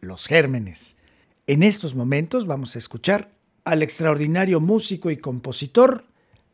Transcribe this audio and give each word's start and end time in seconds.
los 0.00 0.26
gérmenes. 0.26 0.96
En 1.46 1.62
estos 1.62 1.94
momentos 1.94 2.46
vamos 2.46 2.76
a 2.76 2.78
escuchar 2.78 3.30
al 3.64 3.82
extraordinario 3.82 4.60
músico 4.60 5.10
y 5.10 5.16
compositor 5.16 6.04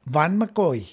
Van 0.05 0.37
McCoy. 0.37 0.89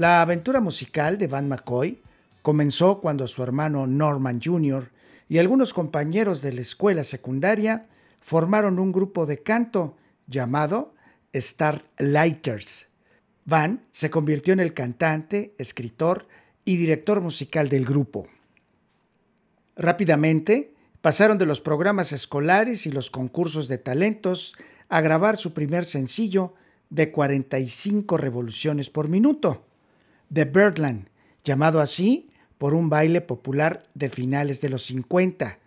La 0.00 0.22
aventura 0.22 0.62
musical 0.62 1.18
de 1.18 1.26
Van 1.26 1.46
McCoy 1.46 2.00
comenzó 2.40 3.02
cuando 3.02 3.28
su 3.28 3.42
hermano 3.42 3.86
Norman 3.86 4.40
Jr. 4.42 4.90
y 5.28 5.36
algunos 5.36 5.74
compañeros 5.74 6.40
de 6.40 6.54
la 6.54 6.62
escuela 6.62 7.04
secundaria 7.04 7.86
formaron 8.18 8.78
un 8.78 8.92
grupo 8.92 9.26
de 9.26 9.42
canto 9.42 9.98
llamado 10.26 10.94
Starlighters. 11.34 12.86
Van 13.44 13.82
se 13.90 14.08
convirtió 14.08 14.54
en 14.54 14.60
el 14.60 14.72
cantante, 14.72 15.54
escritor 15.58 16.26
y 16.64 16.78
director 16.78 17.20
musical 17.20 17.68
del 17.68 17.84
grupo. 17.84 18.26
Rápidamente 19.76 20.72
pasaron 21.02 21.36
de 21.36 21.44
los 21.44 21.60
programas 21.60 22.12
escolares 22.12 22.86
y 22.86 22.90
los 22.90 23.10
concursos 23.10 23.68
de 23.68 23.76
talentos 23.76 24.54
a 24.88 25.02
grabar 25.02 25.36
su 25.36 25.52
primer 25.52 25.84
sencillo 25.84 26.54
de 26.88 27.12
45 27.12 28.16
revoluciones 28.16 28.88
por 28.88 29.10
minuto, 29.10 29.66
The 30.32 30.44
Birdland, 30.44 31.08
llamado 31.44 31.80
así 31.80 32.30
por 32.58 32.74
un 32.74 32.88
baile 32.88 33.20
popular 33.20 33.82
de 33.94 34.08
finales 34.08 34.60
de 34.60 34.68
los 34.68 34.84
50. 34.84 35.58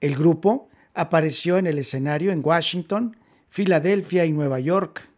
El 0.00 0.16
grupo 0.16 0.68
apareció 0.94 1.58
en 1.58 1.66
el 1.66 1.78
escenario 1.78 2.30
en 2.30 2.42
Washington, 2.44 3.16
Filadelfia 3.48 4.24
y 4.24 4.32
Nueva 4.32 4.60
York. 4.60 5.08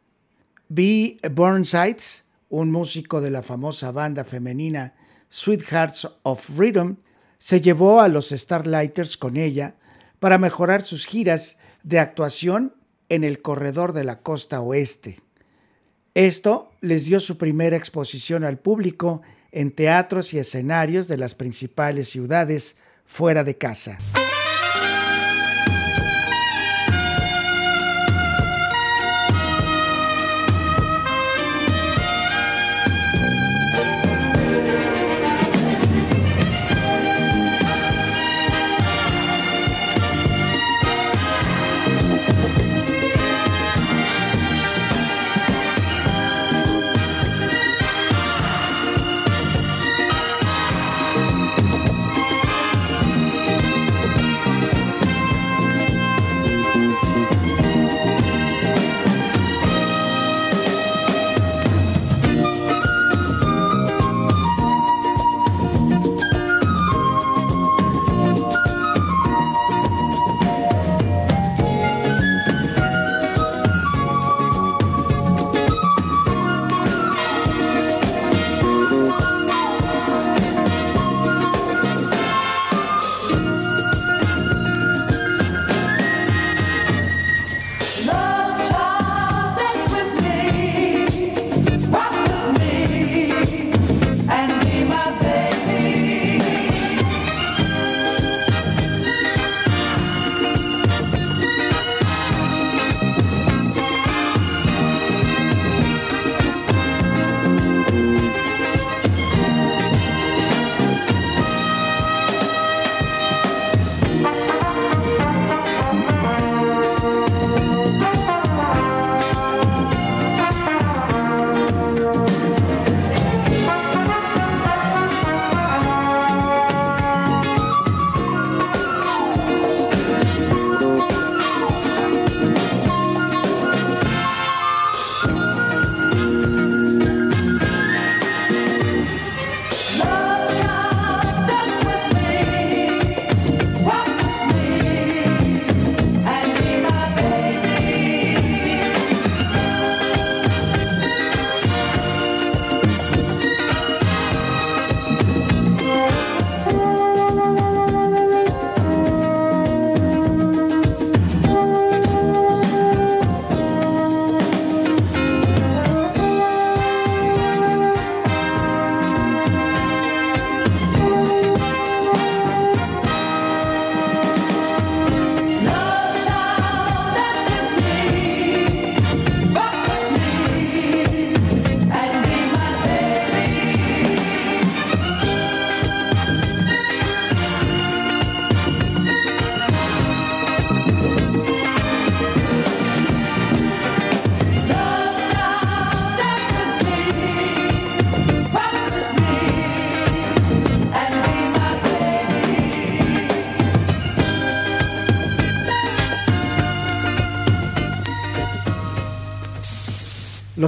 B. 0.69 1.19
Burnsides, 1.31 2.25
un 2.49 2.71
músico 2.71 3.21
de 3.21 3.31
la 3.31 3.43
famosa 3.43 3.91
banda 3.91 4.25
femenina 4.25 4.95
Sweethearts 5.29 6.09
of 6.23 6.49
Rhythm, 6.59 6.97
se 7.39 7.61
llevó 7.61 8.01
a 8.01 8.09
los 8.09 8.31
Starlighters 8.31 9.17
con 9.17 9.37
ella 9.37 9.75
para 10.19 10.39
mejorar 10.39 10.85
sus 10.85 11.07
giras 11.07 11.59
de 11.83 11.99
actuación 11.99 12.75
en 13.09 13.25
el 13.25 13.43
corredor 13.43 13.93
de 13.93 14.05
la 14.05 14.21
costa 14.21 14.61
oeste. 14.61 15.21
Esto 16.19 16.73
les 16.81 17.05
dio 17.05 17.21
su 17.21 17.39
primera 17.39 17.77
exposición 17.77 18.43
al 18.43 18.59
público 18.59 19.23
en 19.53 19.71
teatros 19.71 20.35
y 20.35 20.41
escenarios 20.41 21.07
de 21.07 21.17
las 21.17 21.37
principales 21.37 22.09
ciudades 22.09 22.77
fuera 23.07 23.45
de 23.45 23.57
casa. 23.57 23.99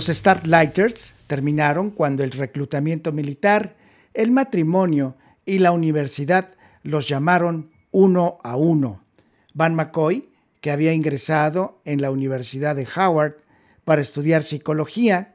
Los 0.01 0.07
Starlighters 0.07 1.13
terminaron 1.27 1.91
cuando 1.91 2.25
el 2.25 2.31
reclutamiento 2.31 3.13
militar, 3.13 3.77
el 4.15 4.31
matrimonio 4.31 5.19
y 5.45 5.59
la 5.59 5.73
universidad 5.73 6.55
los 6.83 7.07
llamaron 7.07 7.71
uno 7.91 8.39
a 8.43 8.57
uno. 8.57 9.05
Van 9.53 9.75
McCoy, 9.75 10.31
que 10.63 10.71
había 10.71 10.95
ingresado 10.95 11.83
en 11.85 12.01
la 12.01 12.11
Universidad 12.11 12.77
de 12.77 12.89
Howard 12.97 13.43
para 13.85 14.01
estudiar 14.01 14.43
psicología, 14.43 15.35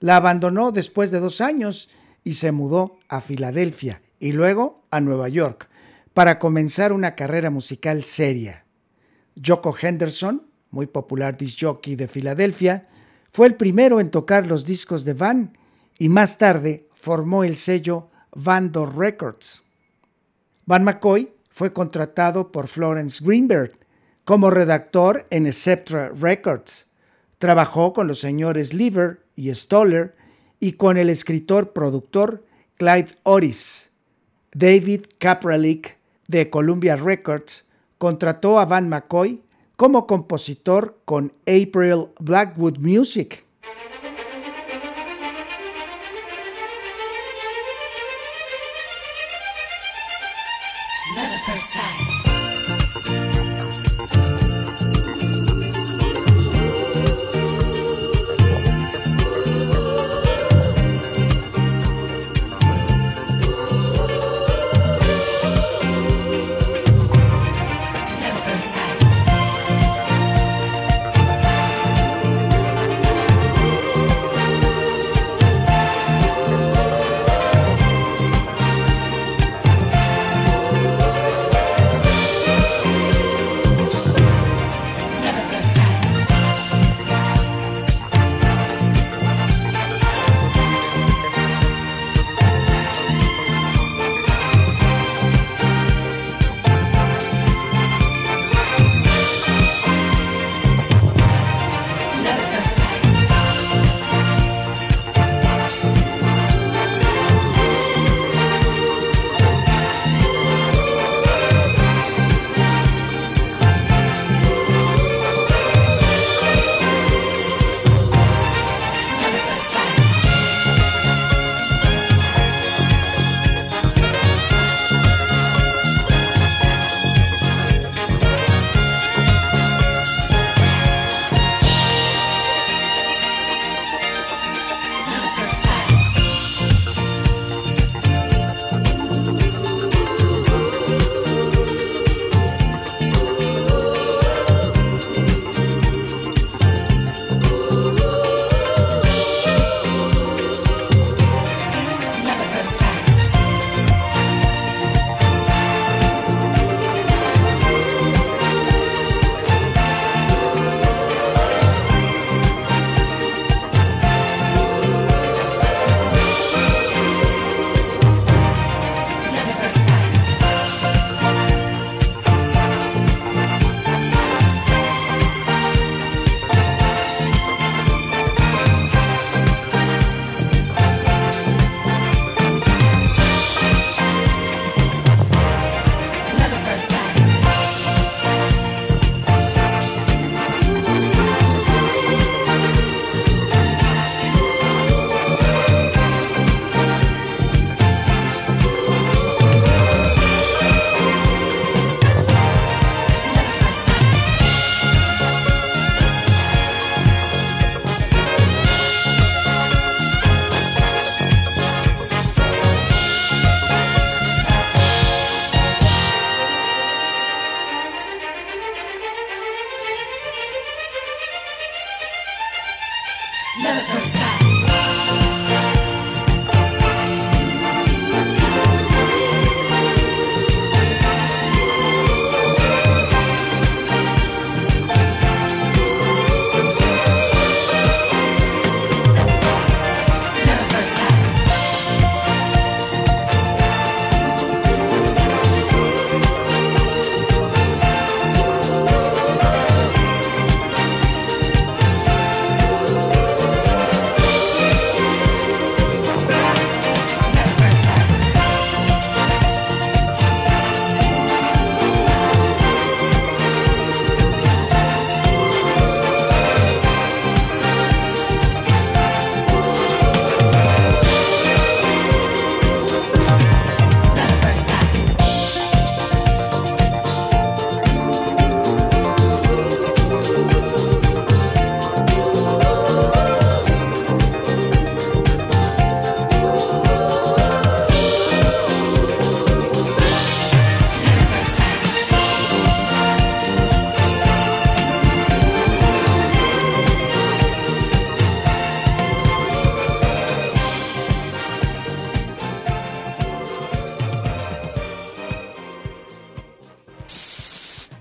la 0.00 0.16
abandonó 0.16 0.72
después 0.72 1.10
de 1.10 1.20
dos 1.20 1.42
años 1.42 1.90
y 2.24 2.32
se 2.32 2.52
mudó 2.52 2.98
a 3.08 3.20
Filadelfia 3.20 4.00
y 4.18 4.32
luego 4.32 4.82
a 4.90 5.02
Nueva 5.02 5.28
York 5.28 5.68
para 6.14 6.38
comenzar 6.38 6.94
una 6.94 7.16
carrera 7.16 7.50
musical 7.50 8.02
seria. 8.04 8.64
Joko 9.44 9.76
Henderson, 9.78 10.46
muy 10.70 10.86
popular 10.86 11.36
disc 11.36 11.58
jockey 11.60 11.96
de 11.96 12.08
Filadelfia, 12.08 12.88
fue 13.36 13.48
el 13.48 13.54
primero 13.56 14.00
en 14.00 14.10
tocar 14.10 14.46
los 14.46 14.64
discos 14.64 15.04
de 15.04 15.12
Van 15.12 15.58
y 15.98 16.08
más 16.08 16.38
tarde 16.38 16.88
formó 16.94 17.44
el 17.44 17.58
sello 17.58 18.08
Vandor 18.34 18.96
Records. 18.96 19.62
Van 20.64 20.84
McCoy 20.84 21.34
fue 21.50 21.70
contratado 21.70 22.50
por 22.50 22.66
Florence 22.66 23.22
Greenberg 23.22 23.78
como 24.24 24.48
redactor 24.50 25.26
en 25.28 25.52
Sceptra 25.52 26.12
Records. 26.18 26.86
Trabajó 27.36 27.92
con 27.92 28.06
los 28.08 28.20
señores 28.20 28.72
Lever 28.72 29.20
y 29.34 29.54
Stoller 29.54 30.16
y 30.58 30.72
con 30.72 30.96
el 30.96 31.10
escritor-productor 31.10 32.42
Clyde 32.78 33.10
Oris. 33.24 33.90
David 34.54 35.02
Kapralik 35.18 35.98
de 36.26 36.48
Columbia 36.48 36.96
Records 36.96 37.66
contrató 37.98 38.58
a 38.58 38.64
Van 38.64 38.88
McCoy 38.88 39.42
como 39.76 40.06
compositor 40.06 40.98
con 41.04 41.32
April 41.46 42.08
Blackwood 42.18 42.78
Music. 42.78 43.44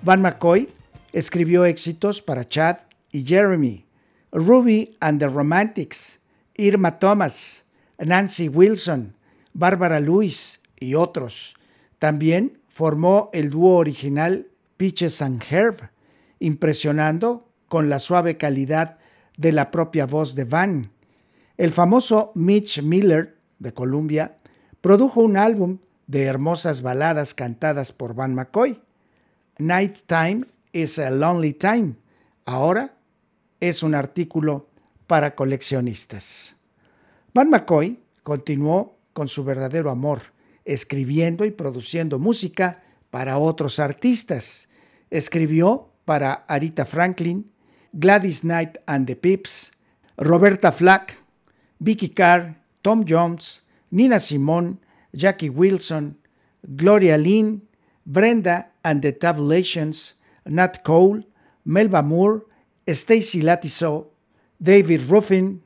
Van 0.05 0.21
McCoy 0.21 0.69
escribió 1.13 1.65
éxitos 1.65 2.21
para 2.21 2.47
Chad 2.47 2.77
y 3.11 3.25
Jeremy, 3.25 3.87
Ruby 4.31 4.95
and 4.99 5.17
the 5.17 5.27
Romantics, 5.27 6.19
Irma 6.55 6.99
Thomas, 6.99 7.63
Nancy 7.97 8.47
Wilson, 8.47 9.15
Barbara 9.53 9.99
Lewis 9.99 10.59
y 10.79 10.93
otros. 10.93 11.55
También 11.97 12.59
formó 12.69 13.31
el 13.33 13.49
dúo 13.49 13.77
original 13.77 14.45
Peaches 14.77 15.23
and 15.23 15.41
Herb, 15.49 15.89
impresionando 16.37 17.49
con 17.67 17.89
la 17.89 17.97
suave 17.97 18.37
calidad 18.37 18.99
de 19.37 19.53
la 19.53 19.71
propia 19.71 20.05
voz 20.05 20.35
de 20.35 20.43
Van. 20.43 20.91
El 21.57 21.71
famoso 21.71 22.31
Mitch 22.35 22.83
Miller 22.83 23.39
de 23.57 23.73
Columbia 23.73 24.37
produjo 24.81 25.21
un 25.21 25.35
álbum 25.35 25.79
de 26.05 26.25
hermosas 26.25 26.83
baladas 26.83 27.33
cantadas 27.33 27.91
por 27.91 28.13
Van 28.13 28.35
McCoy. 28.35 28.84
Night 29.57 29.99
Time 30.05 30.45
is 30.73 30.99
a 30.99 31.09
Lonely 31.09 31.53
Time. 31.53 31.95
Ahora 32.45 32.97
es 33.61 33.83
un 33.83 33.95
artículo 33.95 34.67
para 35.07 35.35
coleccionistas. 35.35 36.55
Van 37.33 37.49
McCoy 37.49 37.99
continuó 38.23 38.97
con 39.13 39.29
su 39.29 39.45
verdadero 39.45 39.89
amor, 39.91 40.21
escribiendo 40.65 41.45
y 41.45 41.51
produciendo 41.51 42.19
música 42.19 42.83
para 43.09 43.37
otros 43.37 43.79
artistas. 43.79 44.67
Escribió 45.09 45.89
para 46.03 46.33
Arita 46.33 46.83
Franklin, 46.83 47.49
Gladys 47.93 48.41
Knight 48.41 48.77
and 48.87 49.07
the 49.07 49.15
Pips, 49.15 49.71
Roberta 50.17 50.73
Flack, 50.73 51.17
Vicky 51.79 52.09
Carr, 52.09 52.57
Tom 52.81 53.05
Jones, 53.07 53.63
Nina 53.89 54.19
Simone, 54.19 54.79
Jackie 55.13 55.49
Wilson, 55.49 56.17
Gloria 56.61 57.17
Lynn, 57.17 57.64
Brenda 58.05 58.67
and 58.83 59.01
the 59.01 59.11
Tabulations, 59.11 60.13
Nat 60.45 60.83
Cole, 60.83 61.23
Melba 61.65 62.03
Moore, 62.03 62.45
Stacy 62.87 63.41
Latiso, 63.41 64.07
David 64.61 65.09
Ruffin, 65.09 65.61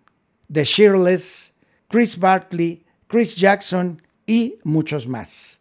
The 0.50 0.63
Shirless, 0.65 1.51
Chris 1.89 2.15
Barkley, 2.15 2.84
Chris 3.08 3.36
Jackson 3.36 4.01
y 4.27 4.53
muchos 4.63 5.05
más. 5.05 5.58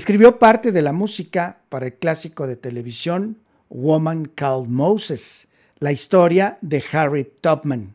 Escribió 0.00 0.38
parte 0.38 0.72
de 0.72 0.80
la 0.80 0.94
música 0.94 1.60
para 1.68 1.84
el 1.84 1.92
clásico 1.92 2.46
de 2.46 2.56
televisión 2.56 3.36
Woman 3.68 4.24
Called 4.34 4.70
Moses, 4.70 5.48
la 5.78 5.92
historia 5.92 6.56
de 6.62 6.82
Harry 6.90 7.30
Tubman. 7.42 7.94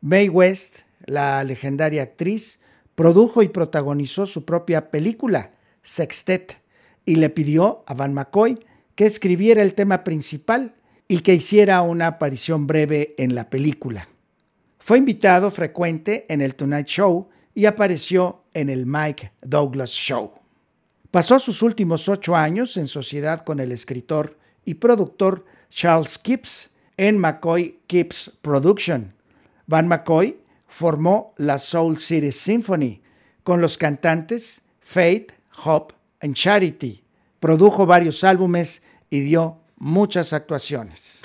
Mae 0.00 0.30
West, 0.30 0.78
la 1.04 1.44
legendaria 1.44 2.02
actriz, 2.02 2.60
produjo 2.94 3.42
y 3.42 3.48
protagonizó 3.48 4.24
su 4.24 4.46
propia 4.46 4.90
película, 4.90 5.50
Sextet, 5.82 6.62
y 7.04 7.16
le 7.16 7.28
pidió 7.28 7.84
a 7.86 7.92
Van 7.92 8.14
McCoy 8.14 8.58
que 8.94 9.04
escribiera 9.04 9.60
el 9.60 9.74
tema 9.74 10.04
principal 10.04 10.76
y 11.08 11.18
que 11.18 11.34
hiciera 11.34 11.82
una 11.82 12.06
aparición 12.06 12.66
breve 12.66 13.14
en 13.18 13.34
la 13.34 13.50
película. 13.50 14.08
Fue 14.78 14.96
invitado 14.96 15.50
frecuente 15.50 16.24
en 16.30 16.40
el 16.40 16.54
Tonight 16.54 16.86
Show 16.86 17.28
y 17.54 17.66
apareció 17.66 18.44
en 18.54 18.70
el 18.70 18.86
Mike 18.86 19.32
Douglas 19.42 19.90
Show. 19.90 20.38
Pasó 21.10 21.38
sus 21.38 21.62
últimos 21.62 22.08
ocho 22.08 22.36
años 22.36 22.76
en 22.76 22.86
sociedad 22.86 23.40
con 23.40 23.60
el 23.60 23.72
escritor 23.72 24.38
y 24.66 24.74
productor 24.74 25.46
Charles 25.70 26.18
Kipps 26.18 26.70
en 26.98 27.16
McCoy 27.16 27.78
Kipps 27.86 28.32
Production. 28.42 29.14
Van 29.66 29.88
McCoy 29.88 30.38
formó 30.66 31.32
la 31.38 31.58
Soul 31.58 31.98
City 31.98 32.30
Symphony 32.30 33.00
con 33.42 33.62
los 33.62 33.78
cantantes 33.78 34.62
Faith, 34.80 35.32
Hope 35.64 35.94
and 36.20 36.34
Charity. 36.34 37.02
Produjo 37.40 37.86
varios 37.86 38.22
álbumes 38.22 38.82
y 39.08 39.20
dio 39.20 39.60
muchas 39.78 40.34
actuaciones. 40.34 41.22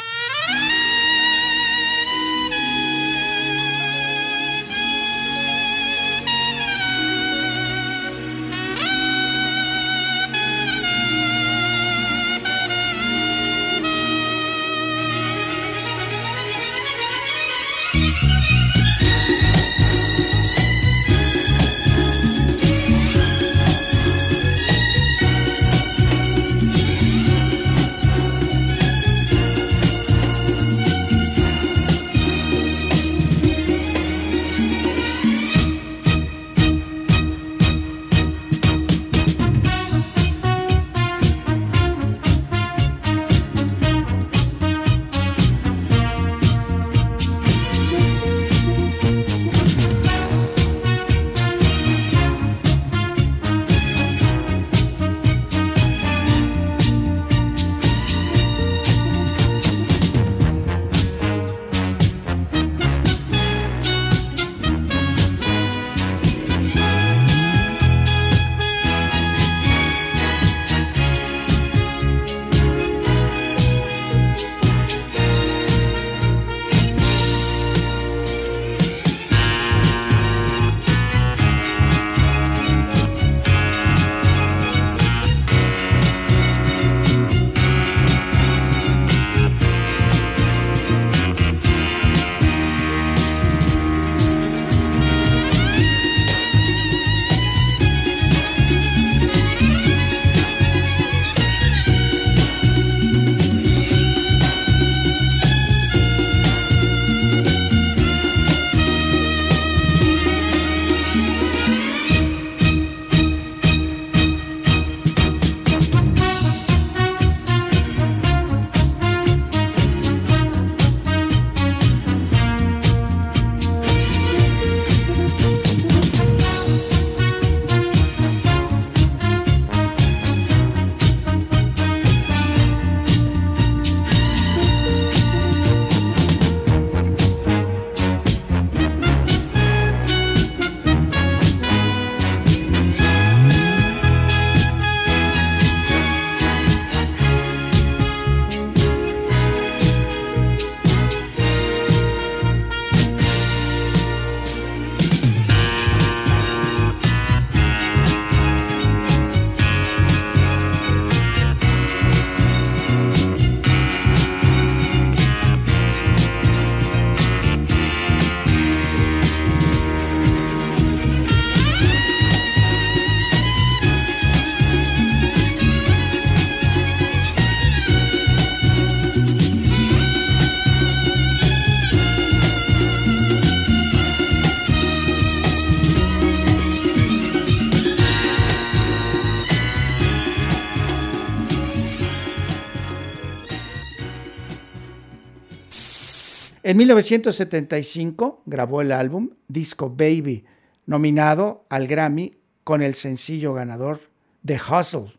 En 196.74 196.78
1975 196.78 198.42
grabó 198.48 198.82
el 198.82 198.92
álbum 198.92 199.30
Disco 199.48 199.92
Baby, 199.92 200.44
nominado 200.88 201.68
al 201.70 201.86
Grammy 201.86 202.34
con 202.64 202.82
el 202.82 202.96
sencillo 202.96 203.54
ganador 203.54 204.02
The 204.44 204.60
Hustle. 204.60 205.14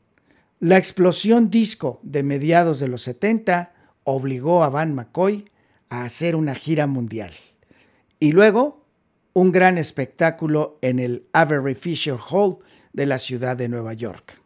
La 0.59 0.79
explosión 0.79 1.51
disco 1.51 2.01
de 2.03 2.25
mediados 2.25 2.81
de 2.81 2.89
los 2.89 3.03
70 3.03 3.73
obligó 4.03 4.65
a 4.65 4.69
Van 4.69 4.97
McCoy 4.97 5.45
a 5.91 6.03
hacer 6.03 6.35
una 6.35 6.57
gira 6.57 6.89
mundial. 6.89 7.31
Y 8.19 8.33
luego 8.33 8.85
un 9.33 9.53
gran 9.53 9.79
espectáculo 9.79 10.81
en 10.83 10.99
el 10.99 11.29
Avery 11.33 11.77
Fisher 11.77 12.19
Hall 12.31 12.59
de 12.93 13.07
la 13.07 13.21
ciudad 13.21 13.57
de 13.57 13.69
Nueva 13.69 13.93
York. 13.93 14.41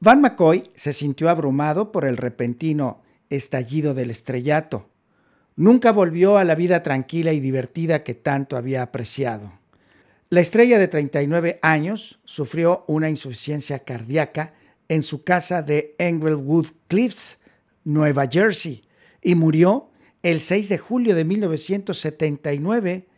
Van 0.00 0.22
McCoy 0.22 0.70
se 0.74 0.94
sintió 0.94 1.28
abrumado 1.28 1.92
por 1.92 2.06
el 2.06 2.16
repentino 2.16 3.02
estallido 3.28 3.92
del 3.92 4.08
estrellato 4.10 4.88
nunca 5.58 5.90
volvió 5.90 6.38
a 6.38 6.44
la 6.44 6.54
vida 6.54 6.82
tranquila 6.84 7.32
y 7.32 7.40
divertida 7.40 8.04
que 8.04 8.14
tanto 8.14 8.56
había 8.56 8.80
apreciado. 8.80 9.52
La 10.30 10.40
estrella 10.40 10.78
de 10.78 10.88
39 10.88 11.58
años 11.62 12.20
sufrió 12.24 12.84
una 12.86 13.10
insuficiencia 13.10 13.80
cardíaca 13.80 14.54
en 14.88 15.02
su 15.02 15.24
casa 15.24 15.62
de 15.62 15.96
Englewood 15.98 16.68
Cliffs, 16.86 17.38
Nueva 17.84 18.28
Jersey, 18.30 18.82
y 19.20 19.34
murió 19.34 19.90
el 20.22 20.40
6 20.40 20.68
de 20.68 20.78
julio 20.78 21.14
de 21.14 21.24
1979 21.24 23.08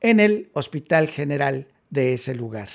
en 0.00 0.20
el 0.20 0.50
Hospital 0.52 1.08
General 1.08 1.68
de 1.88 2.12
ese 2.12 2.34
lugar. 2.34 2.68